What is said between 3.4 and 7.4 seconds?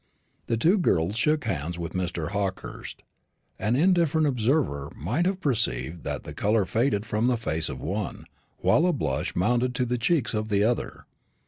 An indifferent observer might have perceived that the colour faded from the